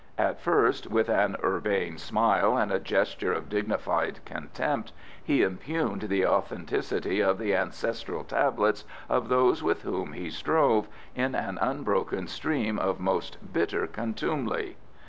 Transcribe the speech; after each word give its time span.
At 0.17 0.41
first, 0.41 0.89
with 0.89 1.09
an 1.09 1.37
urbane 1.43 1.99
smile 1.99 2.57
and 2.57 2.83
gestures 2.83 3.37
of 3.37 3.49
dignified 3.49 4.19
contempt, 4.25 4.93
he 5.23 5.43
impugned 5.43 6.01
the 6.09 6.25
authenticity 6.25 7.19
of 7.19 7.37
the 7.37 7.53
Ancestral 7.55 8.23
Tablets 8.23 8.83
of 9.07 9.29
those 9.29 9.61
with 9.61 9.83
whom 9.83 10.13
he 10.13 10.31
strove, 10.31 10.87
in 11.13 11.35
an 11.35 11.59
unbroken 11.61 12.25
stream 12.25 12.79
of 12.79 12.99
most 12.99 13.37
bitter 13.53 13.85
contumely. 13.85 14.75